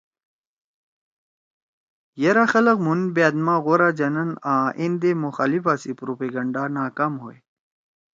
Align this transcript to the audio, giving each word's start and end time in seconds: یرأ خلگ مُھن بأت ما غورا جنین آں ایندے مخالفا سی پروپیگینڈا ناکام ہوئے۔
یرأ 2.21 2.45
خلگ 2.51 2.77
مُھن 2.85 2.99
بأت 3.15 3.35
ما 3.45 3.55
غورا 3.63 3.89
جنین 3.97 4.31
آں 4.51 4.67
ایندے 4.79 5.11
مخالفا 5.23 5.73
سی 5.81 5.91
پروپیگینڈا 5.99 6.63
ناکام 6.77 7.13
ہوئے۔ 7.21 7.37